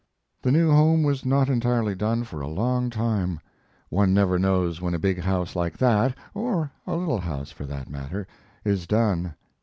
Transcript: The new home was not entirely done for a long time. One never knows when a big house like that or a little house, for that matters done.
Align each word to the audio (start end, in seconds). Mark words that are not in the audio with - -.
The 0.41 0.51
new 0.51 0.71
home 0.71 1.03
was 1.03 1.27
not 1.27 1.47
entirely 1.47 1.93
done 1.93 2.23
for 2.23 2.41
a 2.41 2.47
long 2.47 2.89
time. 2.89 3.39
One 3.89 4.15
never 4.15 4.39
knows 4.39 4.81
when 4.81 4.95
a 4.95 4.97
big 4.97 5.19
house 5.19 5.55
like 5.55 5.77
that 5.77 6.17
or 6.33 6.71
a 6.87 6.95
little 6.95 7.19
house, 7.19 7.51
for 7.51 7.67
that 7.67 7.87
matters 7.87 8.25
done. 8.87 9.35